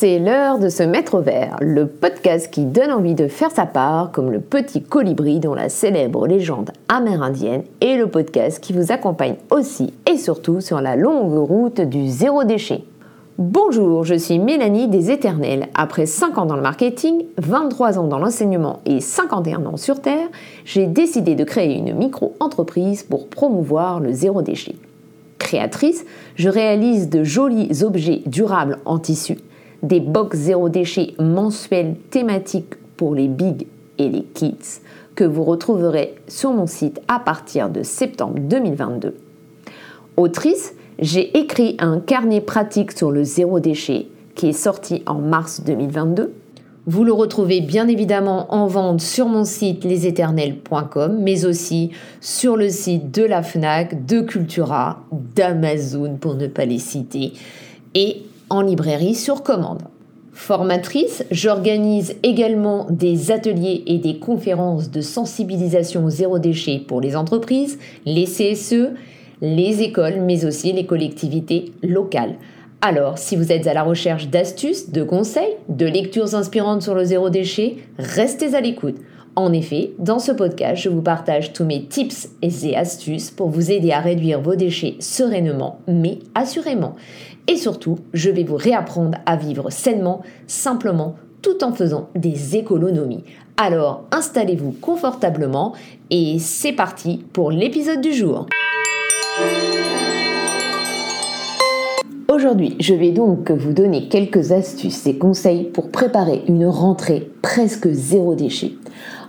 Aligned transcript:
C'est 0.00 0.18
l'heure 0.18 0.58
de 0.58 0.70
se 0.70 0.82
mettre 0.82 1.16
au 1.16 1.20
vert, 1.20 1.56
le 1.60 1.86
podcast 1.86 2.50
qui 2.50 2.64
donne 2.64 2.90
envie 2.90 3.14
de 3.14 3.28
faire 3.28 3.50
sa 3.50 3.66
part, 3.66 4.12
comme 4.12 4.30
le 4.30 4.40
petit 4.40 4.82
colibri 4.82 5.40
dont 5.40 5.52
la 5.52 5.68
célèbre 5.68 6.26
légende 6.26 6.70
amérindienne, 6.88 7.64
et 7.82 7.98
le 7.98 8.06
podcast 8.06 8.60
qui 8.60 8.72
vous 8.72 8.92
accompagne 8.92 9.34
aussi 9.50 9.92
et 10.10 10.16
surtout 10.16 10.62
sur 10.62 10.80
la 10.80 10.96
longue 10.96 11.36
route 11.46 11.82
du 11.82 12.08
zéro 12.08 12.44
déchet. 12.44 12.82
Bonjour, 13.36 14.04
je 14.04 14.14
suis 14.14 14.38
Mélanie 14.38 14.88
des 14.88 15.10
Éternels. 15.10 15.68
Après 15.74 16.06
5 16.06 16.38
ans 16.38 16.46
dans 16.46 16.56
le 16.56 16.62
marketing, 16.62 17.26
23 17.36 17.98
ans 17.98 18.06
dans 18.06 18.18
l'enseignement 18.18 18.80
et 18.86 19.00
51 19.00 19.66
ans 19.66 19.76
sur 19.76 20.00
Terre, 20.00 20.28
j'ai 20.64 20.86
décidé 20.86 21.34
de 21.34 21.44
créer 21.44 21.76
une 21.76 21.94
micro-entreprise 21.94 23.02
pour 23.02 23.28
promouvoir 23.28 24.00
le 24.00 24.14
zéro 24.14 24.40
déchet. 24.40 24.76
Je 26.36 26.48
réalise 26.48 27.08
de 27.08 27.24
jolis 27.24 27.82
objets 27.82 28.22
durables 28.26 28.78
en 28.84 28.98
tissu 28.98 29.38
des 29.82 30.00
box 30.00 30.36
zéro 30.36 30.68
déchet 30.68 31.14
mensuels 31.18 31.96
thématiques 32.10 32.74
pour 32.96 33.14
les 33.14 33.28
big 33.28 33.66
et 33.98 34.08
les 34.08 34.22
kids 34.22 34.80
que 35.14 35.24
vous 35.24 35.44
retrouverez 35.44 36.14
sur 36.28 36.52
mon 36.52 36.66
site 36.66 37.00
à 37.08 37.18
partir 37.18 37.70
de 37.70 37.82
septembre 37.82 38.38
2022. 38.38 39.16
Autrice, 40.16 40.74
j'ai 40.98 41.36
écrit 41.38 41.76
un 41.78 42.00
carnet 42.00 42.40
pratique 42.40 42.92
sur 42.92 43.10
le 43.10 43.24
zéro 43.24 43.60
déchet 43.60 44.08
qui 44.34 44.48
est 44.48 44.52
sorti 44.52 45.02
en 45.06 45.16
mars 45.16 45.62
2022. 45.64 46.32
Vous 46.92 47.04
le 47.04 47.12
retrouvez 47.12 47.60
bien 47.60 47.86
évidemment 47.86 48.52
en 48.52 48.66
vente 48.66 49.00
sur 49.00 49.28
mon 49.28 49.44
site 49.44 49.84
leséternels.com, 49.84 51.20
mais 51.20 51.44
aussi 51.44 51.92
sur 52.20 52.56
le 52.56 52.68
site 52.68 53.14
de 53.14 53.22
la 53.22 53.44
FNAC, 53.44 54.06
de 54.06 54.20
Cultura, 54.22 55.04
d'Amazon 55.36 56.16
pour 56.20 56.34
ne 56.34 56.48
pas 56.48 56.64
les 56.64 56.80
citer, 56.80 57.34
et 57.94 58.22
en 58.48 58.62
librairie 58.62 59.14
sur 59.14 59.44
commande. 59.44 59.82
Formatrice, 60.32 61.24
j'organise 61.30 62.16
également 62.24 62.88
des 62.90 63.30
ateliers 63.30 63.84
et 63.86 63.98
des 63.98 64.18
conférences 64.18 64.90
de 64.90 65.00
sensibilisation 65.00 66.04
au 66.04 66.10
zéro 66.10 66.40
déchet 66.40 66.80
pour 66.84 67.00
les 67.00 67.14
entreprises, 67.14 67.78
les 68.04 68.24
CSE, 68.24 68.94
les 69.40 69.82
écoles, 69.82 70.22
mais 70.22 70.44
aussi 70.44 70.72
les 70.72 70.86
collectivités 70.86 71.66
locales. 71.84 72.34
Alors, 72.82 73.18
si 73.18 73.36
vous 73.36 73.52
êtes 73.52 73.66
à 73.66 73.74
la 73.74 73.82
recherche 73.82 74.28
d'astuces, 74.28 74.90
de 74.90 75.02
conseils, 75.02 75.56
de 75.68 75.84
lectures 75.84 76.34
inspirantes 76.34 76.80
sur 76.80 76.94
le 76.94 77.04
zéro 77.04 77.28
déchet, 77.28 77.76
restez 77.98 78.54
à 78.54 78.62
l'écoute. 78.62 78.96
En 79.36 79.52
effet, 79.52 79.92
dans 79.98 80.18
ce 80.18 80.32
podcast, 80.32 80.82
je 80.82 80.88
vous 80.88 81.02
partage 81.02 81.52
tous 81.52 81.64
mes 81.64 81.84
tips 81.84 82.30
et 82.40 82.76
astuces 82.76 83.30
pour 83.30 83.50
vous 83.50 83.70
aider 83.70 83.92
à 83.92 84.00
réduire 84.00 84.40
vos 84.40 84.54
déchets 84.54 84.96
sereinement, 84.98 85.80
mais 85.88 86.20
assurément. 86.34 86.96
Et 87.48 87.56
surtout, 87.56 87.98
je 88.14 88.30
vais 88.30 88.44
vous 88.44 88.56
réapprendre 88.56 89.18
à 89.26 89.36
vivre 89.36 89.70
sainement, 89.70 90.22
simplement, 90.46 91.16
tout 91.42 91.62
en 91.62 91.72
faisant 91.72 92.08
des 92.14 92.56
économies. 92.56 93.24
Alors, 93.58 94.04
installez-vous 94.10 94.72
confortablement 94.80 95.74
et 96.10 96.38
c'est 96.38 96.72
parti 96.72 97.24
pour 97.34 97.50
l'épisode 97.50 98.00
du 98.00 98.14
jour. 98.14 98.46
Aujourd'hui, 102.32 102.76
je 102.78 102.94
vais 102.94 103.10
donc 103.10 103.50
vous 103.50 103.72
donner 103.72 104.06
quelques 104.06 104.52
astuces 104.52 105.04
et 105.08 105.18
conseils 105.18 105.64
pour 105.64 105.90
préparer 105.90 106.42
une 106.46 106.64
rentrée 106.64 107.28
presque 107.42 107.88
zéro 107.90 108.36
déchet. 108.36 108.74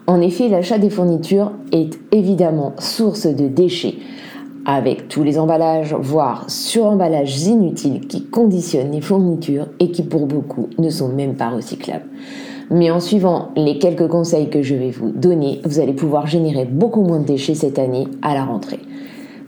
En 0.05 0.21
effet, 0.21 0.49
l'achat 0.49 0.77
des 0.77 0.91
fournitures 0.91 1.51
est 1.71 1.97
évidemment 2.11 2.73
source 2.77 3.25
de 3.25 3.47
déchets 3.47 3.95
avec 4.67 5.07
tous 5.07 5.23
les 5.23 5.39
emballages, 5.39 5.95
voire 5.99 6.47
suremballages 6.47 7.41
inutiles 7.41 8.05
qui 8.05 8.23
conditionnent 8.25 8.91
les 8.91 9.01
fournitures 9.01 9.69
et 9.79 9.89
qui 9.89 10.03
pour 10.03 10.27
beaucoup 10.27 10.69
ne 10.77 10.91
sont 10.91 11.09
même 11.09 11.33
pas 11.33 11.49
recyclables. 11.49 12.05
Mais 12.69 12.91
en 12.91 12.99
suivant 12.99 13.49
les 13.55 13.79
quelques 13.79 14.09
conseils 14.09 14.51
que 14.51 14.61
je 14.61 14.75
vais 14.75 14.91
vous 14.91 15.09
donner, 15.09 15.59
vous 15.65 15.79
allez 15.79 15.93
pouvoir 15.93 16.27
générer 16.27 16.65
beaucoup 16.65 17.01
moins 17.01 17.19
de 17.19 17.25
déchets 17.25 17.55
cette 17.55 17.79
année 17.79 18.07
à 18.21 18.35
la 18.35 18.45
rentrée. 18.45 18.79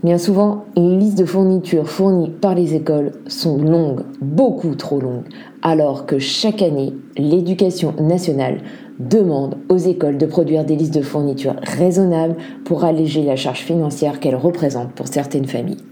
Bien 0.03 0.17
souvent, 0.17 0.65
les 0.75 0.97
listes 0.97 1.17
de 1.17 1.23
fournitures 1.23 1.89
fournies 1.89 2.29
par 2.29 2.55
les 2.55 2.75
écoles 2.75 3.13
sont 3.27 3.57
longues, 3.57 4.01
beaucoup 4.21 4.75
trop 4.75 4.99
longues, 4.99 5.29
alors 5.61 6.05
que 6.05 6.19
chaque 6.19 6.61
année, 6.61 6.91
l'éducation 7.17 7.93
nationale 8.01 8.57
demande 8.99 9.55
aux 9.69 9.77
écoles 9.77 10.17
de 10.17 10.25
produire 10.25 10.65
des 10.65 10.75
listes 10.75 10.93
de 10.93 11.01
fournitures 11.01 11.55
raisonnables 11.63 12.35
pour 12.65 12.83
alléger 12.83 13.23
la 13.23 13.37
charge 13.37 13.61
financière 13.61 14.19
qu'elles 14.19 14.35
représentent 14.35 14.91
pour 14.91 15.07
certaines 15.07 15.47
familles. 15.47 15.85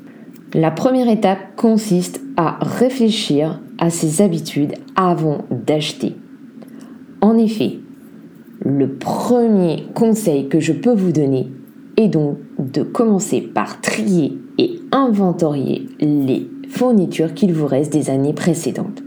La 0.54 0.72
première 0.72 1.08
étape 1.08 1.56
consiste 1.56 2.20
à 2.36 2.60
réfléchir 2.60 3.62
à 3.78 3.90
ses 3.90 4.22
habitudes 4.22 4.74
avant 4.98 5.38
d'acheter. 5.50 6.18
En 7.22 7.38
effet, 7.38 7.80
le 8.60 8.90
premier 8.90 9.86
conseil 9.96 10.50
que 10.50 10.60
je 10.60 10.74
peux 10.74 10.94
vous 10.94 11.14
donner 11.14 11.48
est 11.96 12.10
donc 12.10 12.38
de 12.74 12.84
commencer 12.84 13.42
par 13.42 13.82
trier 13.82 14.38
et 14.58 14.80
inventorier 14.92 15.88
les 16.00 16.50
fournitures 16.70 17.34
qu'il 17.34 17.54
vous 17.54 17.68
reste 17.68 17.92
des 17.92 18.10
années 18.10 18.34
précédentes. 18.34 19.04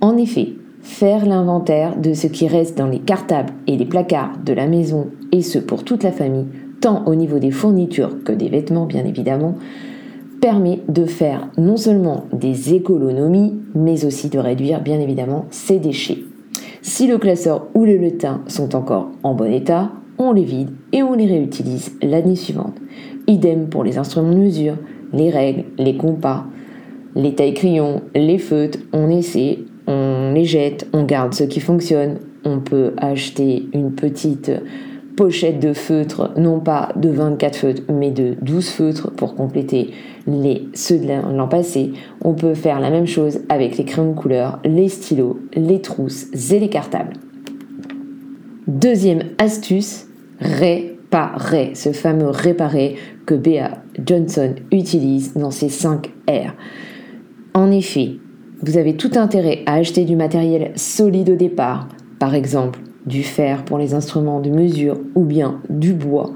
En 0.00 0.16
effet, 0.16 0.54
faire 0.82 1.26
l'inventaire 1.26 1.96
de 1.96 2.12
ce 2.12 2.26
qui 2.26 2.46
reste 2.46 2.76
dans 2.76 2.88
les 2.88 2.98
cartables 2.98 3.52
et 3.66 3.76
les 3.76 3.86
placards 3.86 4.38
de 4.44 4.52
la 4.52 4.66
maison, 4.66 5.08
et 5.32 5.42
ce 5.42 5.58
pour 5.58 5.84
toute 5.84 6.02
la 6.02 6.12
famille, 6.12 6.46
tant 6.80 7.04
au 7.06 7.14
niveau 7.14 7.38
des 7.38 7.50
fournitures 7.50 8.22
que 8.22 8.32
des 8.32 8.48
vêtements 8.48 8.86
bien 8.86 9.04
évidemment, 9.04 9.54
permet 10.40 10.80
de 10.88 11.06
faire 11.06 11.48
non 11.56 11.78
seulement 11.78 12.26
des 12.34 12.74
économies, 12.74 13.54
mais 13.74 14.04
aussi 14.04 14.28
de 14.28 14.38
réduire 14.38 14.82
bien 14.82 15.00
évidemment 15.00 15.46
ses 15.50 15.78
déchets. 15.78 16.18
Si 16.82 17.06
le 17.06 17.16
classeur 17.16 17.68
ou 17.74 17.86
le 17.86 17.96
lutin 17.96 18.42
sont 18.46 18.76
encore 18.76 19.08
en 19.22 19.34
bon 19.34 19.50
état, 19.50 19.90
on 20.18 20.32
les 20.32 20.44
vide 20.44 20.70
et 20.92 21.02
on 21.02 21.14
les 21.14 21.26
réutilise 21.26 21.92
l'année 22.02 22.36
suivante. 22.36 22.76
Idem 23.26 23.68
pour 23.68 23.84
les 23.84 23.98
instruments 23.98 24.32
de 24.32 24.38
mesure, 24.38 24.76
les 25.12 25.30
règles, 25.30 25.64
les 25.78 25.96
compas, 25.96 26.46
les 27.14 27.34
tailles 27.34 27.54
crayons, 27.54 28.02
les 28.14 28.38
feutres, 28.38 28.78
on 28.92 29.08
essaie, 29.10 29.60
on 29.86 30.32
les 30.34 30.44
jette, 30.44 30.88
on 30.92 31.04
garde 31.04 31.34
ce 31.34 31.44
qui 31.44 31.60
fonctionne. 31.60 32.18
On 32.44 32.58
peut 32.58 32.92
acheter 32.98 33.68
une 33.72 33.92
petite 33.92 34.50
pochette 35.16 35.60
de 35.60 35.72
feutres, 35.72 36.32
non 36.36 36.60
pas 36.60 36.90
de 36.96 37.08
24 37.08 37.56
feutres, 37.56 37.82
mais 37.88 38.10
de 38.10 38.34
12 38.42 38.68
feutres 38.68 39.10
pour 39.12 39.34
compléter 39.34 39.92
ceux 40.74 40.98
de 40.98 41.36
l'an 41.36 41.48
passé. 41.48 41.92
On 42.22 42.34
peut 42.34 42.54
faire 42.54 42.80
la 42.80 42.90
même 42.90 43.06
chose 43.06 43.40
avec 43.48 43.78
les 43.78 43.84
crayons 43.84 44.10
de 44.10 44.16
couleur, 44.16 44.58
les 44.64 44.88
stylos, 44.88 45.38
les 45.54 45.80
trousses 45.80 46.26
et 46.52 46.58
les 46.58 46.68
cartables. 46.68 47.14
Deuxième 48.66 49.24
astuce, 49.36 50.06
réparer, 50.40 51.72
ce 51.74 51.92
fameux 51.92 52.30
réparer 52.30 52.96
que 53.26 53.34
Bea 53.34 53.82
Johnson 54.04 54.54
utilise 54.72 55.34
dans 55.34 55.50
ses 55.50 55.68
5 55.68 56.06
R. 56.28 56.54
En 57.52 57.70
effet, 57.70 58.12
vous 58.62 58.78
avez 58.78 58.96
tout 58.96 59.10
intérêt 59.16 59.62
à 59.66 59.74
acheter 59.74 60.06
du 60.06 60.16
matériel 60.16 60.72
solide 60.76 61.30
au 61.30 61.36
départ, 61.36 61.88
par 62.18 62.34
exemple 62.34 62.80
du 63.04 63.22
fer 63.22 63.66
pour 63.66 63.76
les 63.76 63.92
instruments 63.92 64.40
de 64.40 64.48
mesure 64.48 64.98
ou 65.14 65.24
bien 65.24 65.60
du 65.68 65.92
bois, 65.92 66.32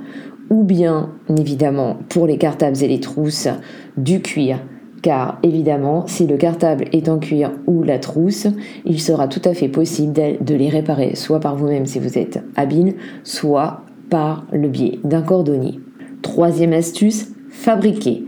ou 0.50 0.65
bien 0.65 1.15
évidemment 1.34 1.97
pour 2.10 2.27
les 2.27 2.37
cartables 2.37 2.83
et 2.83 2.89
les 2.89 3.00
trousses, 3.00 3.49
du 3.97 4.21
cuir. 4.21 4.60
Car 5.03 5.38
évidemment, 5.42 6.06
si 6.06 6.26
le 6.26 6.36
cartable 6.36 6.86
est 6.92 7.09
en 7.09 7.19
cuir 7.19 7.53
ou 7.66 7.82
la 7.82 7.98
trousse, 7.98 8.48
il 8.84 9.00
sera 9.00 9.28
tout 9.28 9.42
à 9.44 9.54
fait 9.54 9.69
possible 9.69 10.12
de 10.12 10.54
les 10.54 10.69
réparer 10.69 11.14
soit 11.14 11.41
par 11.41 11.56
vous-même 11.56 11.86
si 11.86 11.98
vous 11.98 12.19
êtes 12.19 12.42
habile, 12.56 12.94
soit 13.22 13.82
par 14.10 14.47
le 14.53 14.69
biais 14.69 14.98
d'un 15.04 15.22
cordonnier. 15.22 15.78
Troisième 16.22 16.72
astuce, 16.72 17.28
fabriquer. 17.50 18.25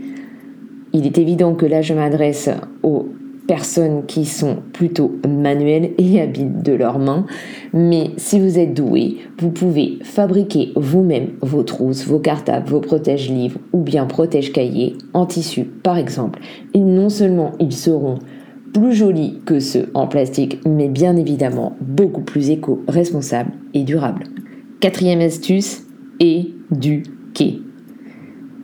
Il 0.93 1.05
est 1.05 1.17
évident 1.17 1.55
que 1.55 1.65
là 1.65 1.81
je 1.81 1.93
m'adresse 1.93 2.49
aux 2.83 3.09
personnes 3.51 4.05
qui 4.05 4.23
sont 4.23 4.59
plutôt 4.71 5.19
manuelles 5.27 5.91
et 5.97 6.21
habiles 6.21 6.61
de 6.63 6.71
leurs 6.71 6.99
mains. 6.99 7.25
Mais 7.73 8.11
si 8.15 8.39
vous 8.39 8.57
êtes 8.57 8.73
doué, 8.73 9.17
vous 9.39 9.49
pouvez 9.49 9.99
fabriquer 10.03 10.71
vous-même 10.77 11.31
vos 11.41 11.63
trousses, 11.63 12.05
vos 12.05 12.19
cartables, 12.19 12.69
vos 12.69 12.79
protèges-livres 12.79 13.59
ou 13.73 13.81
bien 13.81 14.05
protèges-cahiers 14.05 14.95
en 15.13 15.25
tissu 15.25 15.65
par 15.65 15.97
exemple. 15.97 16.39
Et 16.73 16.79
non 16.79 17.09
seulement 17.09 17.51
ils 17.59 17.73
seront 17.73 18.19
plus 18.73 18.93
jolis 18.93 19.41
que 19.45 19.59
ceux 19.59 19.89
en 19.95 20.07
plastique, 20.07 20.61
mais 20.65 20.87
bien 20.87 21.17
évidemment 21.17 21.75
beaucoup 21.81 22.21
plus 22.21 22.51
éco-responsables 22.51 23.51
et 23.73 23.83
durables. 23.83 24.27
Quatrième 24.79 25.19
astuce, 25.19 25.85
éduquer. 26.21 27.59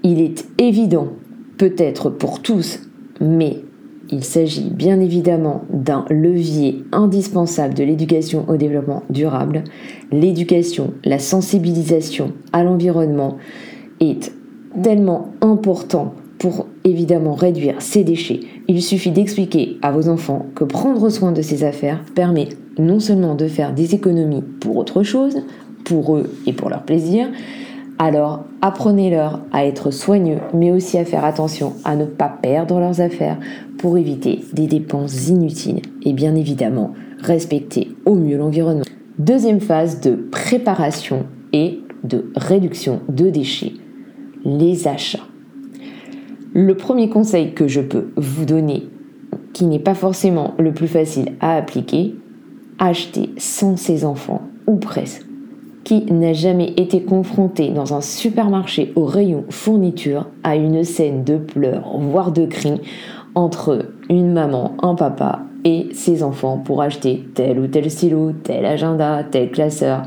Il 0.04 0.22
est 0.22 0.46
évident, 0.58 1.10
peut-être 1.58 2.10
pour 2.10 2.42
tous, 2.42 2.80
mais 3.20 3.67
il 4.12 4.24
s'agit 4.24 4.70
bien 4.70 5.00
évidemment 5.00 5.64
d'un 5.72 6.06
levier 6.10 6.84
indispensable 6.92 7.74
de 7.74 7.84
l'éducation 7.84 8.46
au 8.48 8.58
développement 8.58 9.04
durable. 9.10 9.64
L'éducation, 10.12 10.94
la 11.04 11.20
sensibilisation 11.20 12.34
à 12.54 12.64
l'environnement 12.64 13.38
est 14.00 14.32
tellement 14.82 15.30
important 15.42 16.14
pour 16.40 16.68
évidemment 16.84 17.34
réduire 17.34 17.82
ces 17.82 18.04
déchets, 18.04 18.42
il 18.68 18.82
suffit 18.82 19.12
d'expliquer 19.12 19.78
à 19.82 19.92
vos 19.92 20.10
enfants 20.10 20.46
que 20.56 20.64
prendre 20.64 21.10
soin 21.10 21.32
de 21.32 21.42
ces 21.42 21.64
affaires 21.64 22.04
permet 22.16 22.50
non 22.78 23.00
seulement 23.00 23.36
de 23.36 23.48
faire 23.48 23.74
des 23.74 23.96
économies 23.96 24.44
pour 24.60 24.78
autre 24.78 25.04
chose, 25.04 25.38
pour 25.84 26.18
eux 26.18 26.30
et 26.46 26.54
pour 26.54 26.70
leur 26.70 26.84
plaisir, 26.84 27.28
alors 28.00 28.44
apprenez-leur 28.62 29.42
à 29.52 29.66
être 29.66 29.92
soigneux, 29.92 30.40
mais 30.54 30.72
aussi 30.72 30.98
à 30.98 31.06
faire 31.06 31.26
attention 31.26 31.74
à 31.84 31.96
ne 31.96 32.06
pas 32.06 32.30
perdre 32.30 32.80
leurs 32.80 33.02
affaires 33.02 33.38
pour 33.80 33.98
éviter 33.98 34.42
des 34.54 34.68
dépenses 34.68 35.30
inutiles 35.30 35.82
et 36.04 36.14
bien 36.14 36.36
évidemment 36.36 36.94
respecter 37.20 37.90
au 38.06 38.16
mieux 38.16 38.38
l'environnement. 38.38 38.86
Deuxième 39.18 39.60
phase 39.60 40.00
de 40.00 40.12
préparation 40.16 41.26
et 41.54 41.80
de 42.04 42.32
réduction 42.36 43.02
de 43.10 43.30
déchets, 43.30 43.74
les 44.46 44.88
achats. 44.88 45.26
Le 46.54 46.76
premier 46.76 47.10
conseil 47.10 47.54
que 47.54 47.68
je 47.68 47.82
peux 47.82 48.12
vous 48.16 48.46
donner, 48.46 48.88
qui 49.54 49.66
n'est 49.66 49.80
pas 49.80 49.96
forcément 49.96 50.54
le 50.60 50.72
plus 50.72 50.88
facile 50.88 51.34
à 51.40 51.56
appliquer, 51.56 52.16
acheter 52.78 53.32
sans 53.38 53.76
ses 53.76 54.06
enfants, 54.06 54.42
ou 54.68 54.78
presque. 54.78 55.27
Qui 55.88 56.04
n'a 56.12 56.34
jamais 56.34 56.74
été 56.76 57.02
confronté 57.02 57.70
dans 57.70 57.94
un 57.94 58.02
supermarché 58.02 58.92
au 58.98 59.06
rayon 59.06 59.46
fourniture 59.50 60.28
à 60.44 60.58
une 60.58 60.84
scène 60.84 61.24
de 61.24 61.38
pleurs, 61.38 61.98
voire 61.98 62.34
de 62.34 62.46
cris, 62.46 62.82
entre 63.36 63.86
une 64.10 64.34
maman, 64.34 64.74
un 64.84 64.96
papa 64.96 65.44
et 65.64 65.88
ses 65.94 66.24
enfants 66.24 66.58
pour 66.58 66.82
acheter 66.82 67.26
tel 67.36 67.58
ou 67.58 67.68
tel 67.68 67.90
stylo, 67.90 68.34
tel 68.34 68.66
agenda, 68.66 69.24
tel 69.32 69.50
classeur, 69.50 70.02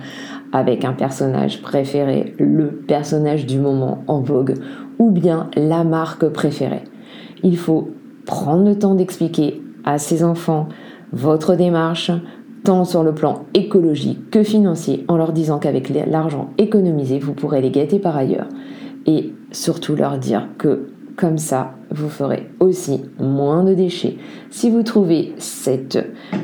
avec 0.52 0.84
un 0.84 0.92
personnage 0.92 1.62
préféré, 1.62 2.34
le 2.38 2.72
personnage 2.72 3.46
du 3.46 3.58
moment 3.58 4.04
en 4.06 4.20
vogue, 4.20 4.56
ou 4.98 5.10
bien 5.10 5.48
la 5.56 5.82
marque 5.82 6.28
préférée. 6.28 6.84
Il 7.42 7.56
faut 7.56 7.88
prendre 8.26 8.66
le 8.66 8.78
temps 8.78 8.96
d'expliquer 8.96 9.62
à 9.86 9.96
ses 9.96 10.24
enfants 10.24 10.68
votre 11.10 11.54
démarche, 11.54 12.12
tant 12.64 12.84
sur 12.84 13.02
le 13.02 13.14
plan 13.14 13.44
écologique 13.54 14.30
que 14.30 14.42
financier, 14.42 15.04
en 15.08 15.16
leur 15.16 15.32
disant 15.32 15.58
qu'avec 15.58 15.88
l'argent 15.88 16.50
économisé, 16.58 17.18
vous 17.18 17.32
pourrez 17.32 17.60
les 17.60 17.70
gâter 17.70 17.98
par 17.98 18.16
ailleurs. 18.16 18.48
Et 19.06 19.32
surtout 19.50 19.96
leur 19.96 20.18
dire 20.18 20.48
que 20.58 20.90
comme 21.16 21.38
ça, 21.38 21.72
vous 21.90 22.08
ferez 22.08 22.48
aussi 22.60 23.02
moins 23.18 23.62
de 23.62 23.74
déchets. 23.74 24.16
Si 24.48 24.70
vous 24.70 24.82
trouvez 24.82 25.34
cette 25.36 25.98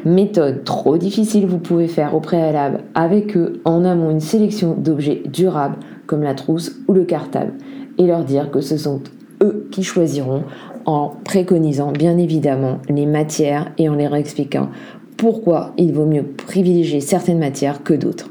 méthode 0.04 0.64
trop 0.64 0.98
difficile, 0.98 1.46
vous 1.46 1.58
pouvez 1.58 1.88
faire 1.88 2.14
au 2.14 2.20
préalable 2.20 2.80
avec 2.94 3.36
eux 3.38 3.60
en 3.64 3.86
amont 3.86 4.10
une 4.10 4.20
sélection 4.20 4.74
d'objets 4.74 5.22
durables 5.24 5.78
comme 6.06 6.22
la 6.22 6.34
trousse 6.34 6.76
ou 6.88 6.92
le 6.92 7.04
cartable 7.04 7.54
et 7.96 8.06
leur 8.06 8.24
dire 8.24 8.50
que 8.50 8.60
ce 8.60 8.76
sont 8.76 9.00
eux 9.42 9.66
qui 9.70 9.82
choisiront 9.82 10.42
en 10.84 11.12
préconisant 11.24 11.92
bien 11.92 12.18
évidemment 12.18 12.78
les 12.88 13.06
matières 13.06 13.72
et 13.78 13.88
en 13.88 13.94
leur 13.94 14.14
expliquant 14.14 14.68
pourquoi 15.16 15.72
il 15.78 15.92
vaut 15.92 16.06
mieux 16.06 16.24
privilégier 16.24 17.00
certaines 17.00 17.38
matières 17.38 17.82
que 17.82 17.94
d'autres. 17.94 18.30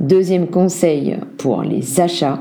Deuxième 0.00 0.48
conseil 0.48 1.16
pour 1.38 1.62
les 1.62 2.00
achats, 2.00 2.40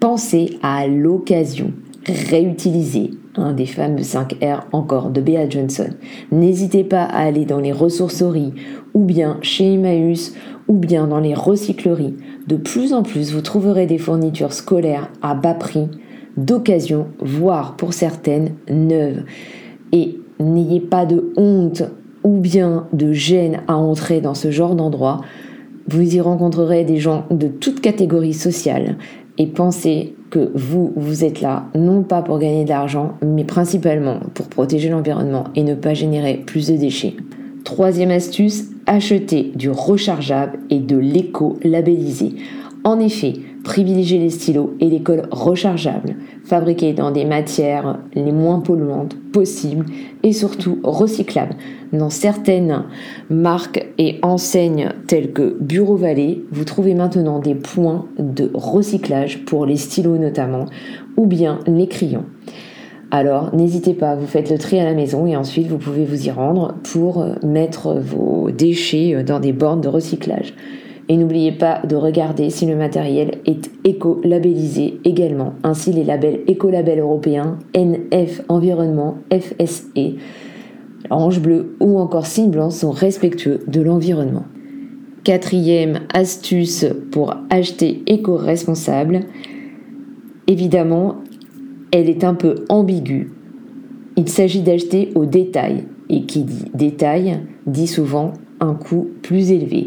pensez 0.00 0.58
à 0.62 0.86
l'occasion. 0.86 1.72
Réutiliser 2.06 3.10
un 3.36 3.52
des 3.52 3.66
fameux 3.66 4.02
5 4.02 4.36
R 4.42 4.66
encore 4.72 5.10
de 5.10 5.20
Bea 5.20 5.48
Johnson. 5.48 5.88
N'hésitez 6.32 6.84
pas 6.84 7.04
à 7.04 7.24
aller 7.24 7.44
dans 7.44 7.60
les 7.60 7.72
ressourceries 7.72 8.52
ou 8.94 9.04
bien 9.04 9.38
chez 9.42 9.74
Emmaüs 9.74 10.34
ou 10.68 10.74
bien 10.74 11.06
dans 11.06 11.20
les 11.20 11.34
recycleries. 11.34 12.16
De 12.46 12.56
plus 12.56 12.92
en 12.92 13.02
plus, 13.02 13.32
vous 13.32 13.40
trouverez 13.40 13.86
des 13.86 13.98
fournitures 13.98 14.52
scolaires 14.52 15.10
à 15.22 15.34
bas 15.34 15.54
prix, 15.54 15.88
d'occasion, 16.36 17.06
voire 17.20 17.76
pour 17.76 17.92
certaines 17.92 18.54
neuves. 18.70 19.24
Et 19.92 20.18
n'ayez 20.40 20.80
pas 20.80 21.06
de 21.06 21.32
honte 21.36 21.82
ou 22.24 22.38
bien 22.38 22.86
de 22.92 23.12
gêne 23.12 23.60
à 23.68 23.76
entrer 23.76 24.20
dans 24.20 24.34
ce 24.34 24.50
genre 24.50 24.74
d'endroit. 24.74 25.20
Vous 25.86 26.16
y 26.16 26.20
rencontrerez 26.20 26.84
des 26.84 26.96
gens 26.96 27.26
de 27.30 27.46
toutes 27.46 27.80
catégories 27.80 28.32
sociales 28.32 28.96
et 29.36 29.46
pensez 29.46 30.14
que 30.30 30.50
vous, 30.54 30.92
vous 30.96 31.24
êtes 31.24 31.40
là 31.40 31.66
non 31.74 32.02
pas 32.02 32.22
pour 32.22 32.38
gagner 32.38 32.64
de 32.64 32.70
l'argent, 32.70 33.12
mais 33.22 33.44
principalement 33.44 34.20
pour 34.32 34.46
protéger 34.46 34.88
l'environnement 34.88 35.44
et 35.54 35.62
ne 35.62 35.74
pas 35.74 35.94
générer 35.94 36.42
plus 36.46 36.68
de 36.68 36.76
déchets. 36.76 37.14
Troisième 37.64 38.10
astuce, 38.10 38.64
acheter 38.86 39.52
du 39.54 39.70
rechargeable 39.70 40.58
et 40.70 40.80
de 40.80 40.96
l'éco-labellisé. 40.96 42.34
En 42.84 42.98
effet, 43.00 43.34
privilégiez 43.64 44.18
les 44.18 44.30
stylos 44.30 44.74
et 44.80 44.88
les 44.88 45.02
cols 45.02 45.22
rechargeables, 45.30 46.16
fabriqués 46.44 46.92
dans 46.92 47.10
des 47.10 47.24
matières 47.24 47.98
les 48.14 48.32
moins 48.32 48.60
polluantes 48.60 49.16
possibles 49.32 49.86
et 50.22 50.32
surtout 50.32 50.78
recyclables. 50.84 51.56
Dans 51.92 52.10
certaines 52.10 52.84
marques 53.30 53.86
et 53.98 54.18
enseignes 54.22 54.90
telles 55.06 55.32
que 55.32 55.56
Bureau 55.60 55.96
Vallée, 55.96 56.44
vous 56.50 56.64
trouvez 56.64 56.94
maintenant 56.94 57.38
des 57.38 57.54
points 57.54 58.06
de 58.18 58.50
recyclage 58.54 59.44
pour 59.44 59.66
les 59.66 59.76
stylos 59.76 60.18
notamment, 60.18 60.66
ou 61.16 61.26
bien 61.26 61.60
les 61.66 61.88
crayons. 61.88 62.24
Alors 63.10 63.54
n'hésitez 63.54 63.94
pas, 63.94 64.16
vous 64.16 64.26
faites 64.26 64.50
le 64.50 64.58
tri 64.58 64.80
à 64.80 64.84
la 64.84 64.94
maison 64.94 65.26
et 65.26 65.36
ensuite 65.36 65.68
vous 65.68 65.78
pouvez 65.78 66.04
vous 66.04 66.26
y 66.26 66.30
rendre 66.30 66.74
pour 66.92 67.24
mettre 67.44 67.94
vos 67.94 68.50
déchets 68.50 69.22
dans 69.22 69.40
des 69.40 69.52
bornes 69.52 69.80
de 69.80 69.88
recyclage. 69.88 70.54
Et 71.08 71.16
n'oubliez 71.16 71.52
pas 71.52 71.82
de 71.86 71.96
regarder 71.96 72.48
si 72.48 72.64
le 72.64 72.76
matériel 72.76 73.38
est 73.44 73.70
éco-labellisé 73.84 75.00
également. 75.04 75.52
Ainsi, 75.62 75.92
les 75.92 76.04
labels 76.04 76.40
écolabel 76.46 76.98
européens, 76.98 77.58
NF 77.74 78.42
Environnement, 78.48 79.18
FSE, 79.30 80.16
Orange 81.10 81.40
Bleu 81.40 81.76
ou 81.80 81.98
encore 81.98 82.26
Signe 82.26 82.50
Blanc 82.50 82.70
sont 82.70 82.90
respectueux 82.90 83.60
de 83.66 83.82
l'environnement. 83.82 84.44
Quatrième 85.24 86.00
astuce 86.12 86.86
pour 87.10 87.34
acheter 87.50 88.02
éco-responsable, 88.06 89.20
évidemment, 90.46 91.16
elle 91.92 92.08
est 92.08 92.24
un 92.24 92.34
peu 92.34 92.64
ambiguë. 92.68 93.30
Il 94.16 94.28
s'agit 94.28 94.62
d'acheter 94.62 95.10
au 95.14 95.26
détail, 95.26 95.84
et 96.08 96.22
qui 96.22 96.42
dit 96.42 96.64
détail 96.74 97.40
dit 97.66 97.86
souvent 97.86 98.32
un 98.60 98.74
coût 98.74 99.08
plus 99.22 99.50
élevé. 99.50 99.86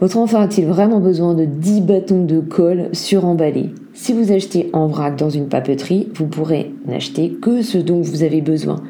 Votre 0.00 0.16
enfant 0.16 0.40
a-t-il 0.40 0.66
vraiment 0.66 0.98
besoin 0.98 1.34
de 1.34 1.44
10 1.44 1.82
bâtons 1.82 2.24
de 2.24 2.40
colle 2.40 2.88
suremballés? 2.94 3.74
Si 3.92 4.14
vous 4.14 4.32
achetez 4.32 4.70
en 4.72 4.86
vrac 4.86 5.14
dans 5.14 5.28
une 5.28 5.48
papeterie, 5.48 6.08
vous 6.14 6.26
pourrez 6.26 6.72
n'acheter 6.86 7.32
que 7.32 7.60
ce 7.60 7.76
dont 7.76 8.00
vous 8.00 8.22
avez 8.22 8.40
besoin 8.40 8.82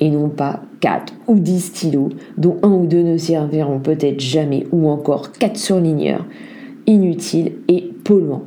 et 0.00 0.10
non 0.10 0.28
pas 0.28 0.62
4 0.80 1.14
ou 1.28 1.38
10 1.38 1.60
stylos 1.60 2.08
dont 2.36 2.56
un 2.64 2.72
ou 2.72 2.86
deux 2.86 3.04
ne 3.04 3.16
serviront 3.16 3.78
peut-être 3.78 4.18
jamais 4.18 4.66
ou 4.72 4.88
encore 4.88 5.30
4 5.30 5.56
surligneurs 5.56 6.26
inutiles 6.88 7.52
et 7.68 7.92
polluants. 8.02 8.46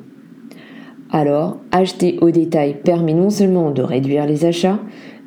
Alors, 1.12 1.58
acheter 1.72 2.20
au 2.20 2.32
détail 2.32 2.76
permet 2.84 3.14
non 3.14 3.30
seulement 3.30 3.72
de 3.72 3.82
réduire 3.82 4.26
les 4.26 4.44
achats, 4.44 4.80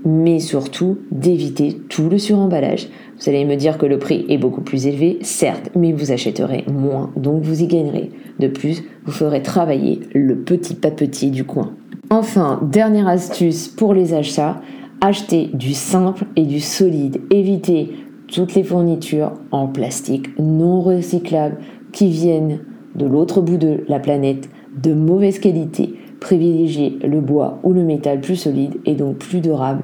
mais 0.04 0.40
surtout 0.40 0.99
d'éviter 1.11 1.78
tout 1.88 2.09
le 2.09 2.18
suremballage. 2.18 2.88
Vous 3.18 3.28
allez 3.28 3.44
me 3.44 3.56
dire 3.56 3.78
que 3.78 3.87
le 3.87 3.99
prix 3.99 4.25
est 4.28 4.38
beaucoup 4.38 4.62
plus 4.62 4.87
élevé, 4.87 5.18
certes, 5.23 5.71
mais 5.76 5.92
vous 5.92 6.12
achèterez 6.12 6.64
moins, 6.71 7.11
donc 7.16 7.42
vous 7.42 7.62
y 7.62 7.66
gagnerez. 7.66 8.11
De 8.38 8.49
plus, 8.49 8.82
vous 9.04 9.12
ferez 9.12 9.42
travailler 9.42 10.00
le 10.14 10.37
petit 10.38 10.75
papetier 10.75 11.30
du 11.30 11.44
coin. 11.44 11.75
Enfin, 12.11 12.61
dernière 12.62 13.09
astuce 13.09 13.68
pour 13.68 13.94
les 13.94 14.14
achats, 14.14 14.61
achetez 15.00 15.50
du 15.54 15.73
simple 15.73 16.25
et 16.37 16.44
du 16.44 16.61
solide. 16.61 17.21
Évitez 17.30 17.90
toutes 18.28 18.54
les 18.54 18.64
fournitures 18.64 19.32
en 19.50 19.66
plastique 19.66 20.28
non 20.38 20.80
recyclables 20.80 21.59
qui 21.92 22.09
viennent 22.09 22.61
de 22.94 23.06
l'autre 23.06 23.40
bout 23.40 23.56
de 23.56 23.85
la 23.88 23.99
planète 23.99 24.49
de 24.76 24.94
mauvaise 24.94 25.38
qualité. 25.38 25.94
Privilégiez 26.23 27.00
le 27.02 27.21
bois 27.21 27.59
ou 27.64 27.73
le 27.73 27.83
métal 27.83 28.21
plus 28.21 28.37
solide 28.37 28.76
et 28.87 28.95
donc 28.95 29.19
plus 29.19 29.41
durable 29.41 29.83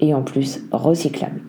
et 0.00 0.12
en 0.12 0.20
plus 0.20 0.62
recyclable. 0.70 1.40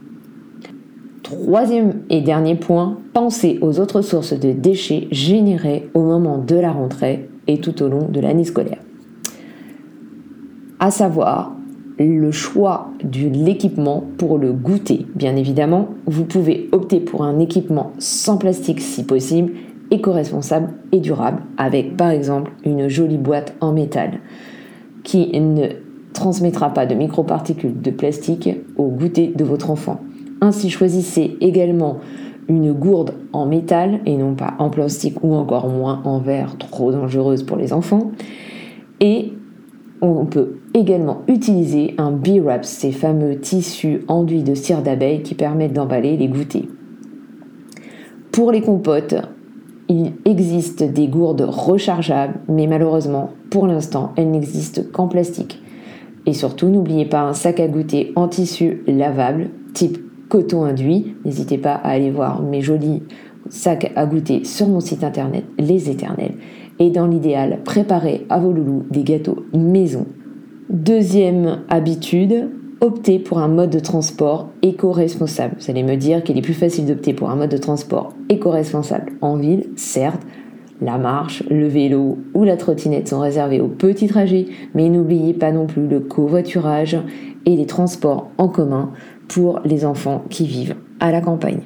Troisième 1.23 1.95
et 2.09 2.21
dernier 2.21 2.55
point, 2.55 2.99
pensez 3.13 3.59
aux 3.61 3.81
autres 3.81 4.01
sources 4.01 4.31
de 4.31 4.53
déchets 4.53 5.09
générés 5.11 5.89
au 5.93 6.03
moment 6.03 6.37
de 6.37 6.55
la 6.55 6.71
rentrée 6.71 7.29
et 7.47 7.59
tout 7.59 7.83
au 7.83 7.89
long 7.89 8.07
de 8.07 8.21
l'année 8.21 8.45
scolaire. 8.45 8.79
À 10.79 10.89
savoir 10.89 11.53
le 11.97 12.31
choix 12.31 12.91
de 13.03 13.27
l'équipement 13.27 14.05
pour 14.17 14.37
le 14.37 14.53
goûter. 14.53 15.05
Bien 15.15 15.35
évidemment, 15.35 15.89
vous 16.05 16.23
pouvez 16.23 16.69
opter 16.71 17.01
pour 17.01 17.23
un 17.23 17.39
équipement 17.39 17.91
sans 17.99 18.37
plastique 18.37 18.79
si 18.79 19.03
possible, 19.03 19.51
éco-responsable 19.91 20.69
et 20.91 20.99
durable, 20.99 21.41
avec 21.57 21.97
par 21.97 22.11
exemple 22.11 22.51
une 22.65 22.87
jolie 22.87 23.17
boîte 23.17 23.55
en 23.61 23.71
métal 23.71 24.19
qui 25.03 25.39
ne 25.39 25.67
transmettra 26.13 26.73
pas 26.73 26.85
de 26.85 26.95
microparticules 26.95 27.81
de 27.81 27.91
plastique 27.91 28.49
au 28.77 28.87
goûter 28.87 29.27
de 29.27 29.43
votre 29.43 29.69
enfant. 29.71 30.01
Ainsi, 30.41 30.69
choisissez 30.69 31.37
également 31.41 31.97
une 32.47 32.73
gourde 32.73 33.13
en 33.31 33.45
métal 33.45 33.99
et 34.05 34.17
non 34.17 34.33
pas 34.35 34.55
en 34.59 34.69
plastique 34.69 35.23
ou 35.23 35.35
encore 35.35 35.69
moins 35.69 36.01
en 36.03 36.19
verre, 36.19 36.57
trop 36.57 36.91
dangereuse 36.91 37.43
pour 37.43 37.57
les 37.57 37.73
enfants. 37.73 38.11
Et 38.99 39.33
On 40.01 40.25
peut 40.25 40.59
également 40.73 41.23
utiliser 41.27 41.93
un 41.97 42.11
bee 42.11 42.39
wrap, 42.39 42.63
ces 42.63 42.91
fameux 42.91 43.37
tissus 43.37 44.01
enduits 44.07 44.43
de 44.43 44.55
cire 44.55 44.81
d'abeille 44.81 45.23
qui 45.23 45.35
permettent 45.35 45.73
d'emballer 45.73 46.15
les 46.15 46.29
goûters. 46.29 46.67
Pour 48.31 48.53
les 48.53 48.61
compotes, 48.61 49.15
il 49.89 50.13
existe 50.23 50.83
des 50.83 51.07
gourdes 51.07 51.41
rechargeables, 51.41 52.39
mais 52.47 52.67
malheureusement, 52.67 53.31
pour 53.49 53.65
l'instant, 53.65 54.13
elles 54.15 54.29
n'existent 54.29 54.83
qu'en 54.93 55.07
plastique. 55.07 55.61
Et 56.27 56.33
surtout, 56.33 56.67
n'oubliez 56.67 57.05
pas 57.05 57.21
un 57.21 57.33
sac 57.33 57.59
à 57.59 57.67
goûter 57.67 58.13
en 58.15 58.27
tissu 58.27 58.83
lavable, 58.87 59.49
type 59.73 59.97
coton 60.29 60.63
induit. 60.63 61.15
N'hésitez 61.25 61.57
pas 61.57 61.73
à 61.73 61.89
aller 61.89 62.11
voir 62.11 62.43
mes 62.43 62.61
jolis 62.61 63.01
sacs 63.49 63.91
à 63.95 64.05
goûter 64.05 64.43
sur 64.43 64.67
mon 64.67 64.79
site 64.79 65.03
internet 65.03 65.43
Les 65.57 65.89
Éternels. 65.89 66.35
Et 66.77 66.91
dans 66.91 67.07
l'idéal, 67.07 67.59
préparez 67.65 68.25
à 68.29 68.39
vos 68.39 68.53
loulous 68.53 68.85
des 68.91 69.03
gâteaux 69.03 69.43
maison. 69.53 70.05
Deuxième 70.69 71.63
habitude, 71.67 72.51
optez 72.81 73.19
pour 73.19 73.39
un 73.39 73.47
mode 73.47 73.69
de 73.69 73.79
transport 73.79 74.49
éco-responsable. 74.61 75.55
Vous 75.59 75.69
allez 75.69 75.83
me 75.83 75.95
dire 75.95 76.23
qu'il 76.23 76.37
est 76.37 76.41
plus 76.41 76.53
facile 76.53 76.85
d'opter 76.85 77.13
pour 77.13 77.29
un 77.29 77.35
mode 77.35 77.49
de 77.49 77.57
transport 77.57 78.13
éco-responsable 78.29 79.13
en 79.21 79.37
ville, 79.37 79.69
certes. 79.75 80.21
La 80.81 80.97
marche, 80.97 81.43
le 81.49 81.67
vélo 81.67 82.19
ou 82.33 82.45
la 82.45 82.55
trottinette 82.55 83.09
sont 83.09 83.19
réservés 83.19 83.59
aux 83.59 83.67
petits 83.67 84.07
trajets, 84.07 84.45
mais 84.73 84.87
n'oubliez 84.87 85.33
pas 85.33 85.51
non 85.51 85.65
plus 85.65 85.87
le 85.87 85.99
covoiturage 85.99 86.97
et 87.45 87.55
les 87.57 87.65
transports 87.65 88.29
en 88.37 88.47
commun 88.47 88.91
pour 89.27 89.59
les 89.65 89.83
enfants 89.83 90.23
qui 90.29 90.45
vivent 90.45 90.75
à 91.01 91.11
la 91.11 91.19
campagne. 91.19 91.61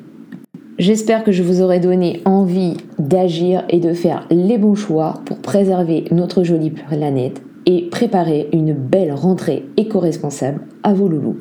J'espère 0.80 1.24
que 1.24 1.32
je 1.32 1.44
vous 1.44 1.62
aurai 1.62 1.80
donné 1.80 2.22
envie 2.26 2.78
d'agir 2.98 3.64
et 3.70 3.80
de 3.80 3.94
faire 3.94 4.26
les 4.32 4.58
bons 4.58 4.74
choix 4.74 5.22
pour 5.26 5.38
préserver 5.38 6.06
notre 6.10 6.44
jolie 6.44 6.72
planète 6.72 7.43
et 7.66 7.90
préparer 7.90 8.50
une 8.52 8.74
belle 8.74 9.14
rentrée 9.14 9.66
éco-responsable 9.78 10.62
à 10.84 10.94
vos 10.94 11.08
loulous. 11.08 11.38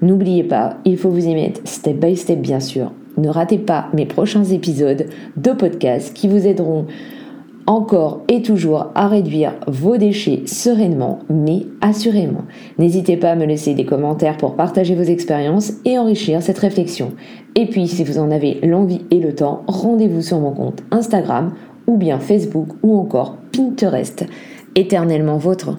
N'oubliez 0.00 0.44
pas, 0.44 0.78
il 0.84 0.96
faut 0.96 1.10
vous 1.10 1.26
y 1.26 1.34
mettre 1.34 1.60
step 1.64 1.98
by 1.98 2.16
step 2.16 2.40
bien 2.40 2.60
sûr. 2.60 2.92
Ne 3.16 3.28
ratez 3.28 3.58
pas 3.58 3.88
mes 3.94 4.06
prochains 4.06 4.44
épisodes 4.44 5.06
de 5.36 5.50
podcast 5.50 6.14
qui 6.14 6.28
vous 6.28 6.46
aideront 6.46 6.86
encore 7.68 8.22
et 8.28 8.40
toujours 8.40 8.86
à 8.94 9.08
réduire 9.08 9.52
vos 9.66 9.98
déchets 9.98 10.42
sereinement, 10.46 11.18
mais 11.28 11.66
assurément. 11.82 12.44
N'hésitez 12.78 13.18
pas 13.18 13.32
à 13.32 13.36
me 13.36 13.44
laisser 13.44 13.74
des 13.74 13.84
commentaires 13.84 14.38
pour 14.38 14.56
partager 14.56 14.94
vos 14.94 15.02
expériences 15.02 15.74
et 15.84 15.98
enrichir 15.98 16.40
cette 16.42 16.58
réflexion. 16.58 17.12
Et 17.56 17.66
puis, 17.66 17.86
si 17.86 18.04
vous 18.04 18.18
en 18.18 18.30
avez 18.30 18.58
l'envie 18.62 19.02
et 19.10 19.20
le 19.20 19.34
temps, 19.34 19.64
rendez-vous 19.66 20.22
sur 20.22 20.40
mon 20.40 20.52
compte 20.52 20.82
Instagram 20.90 21.52
ou 21.86 21.98
bien 21.98 22.20
Facebook 22.20 22.68
ou 22.82 22.96
encore 22.96 23.36
Pinterest. 23.52 24.24
Éternellement 24.78 25.38
vôtre. 25.38 25.76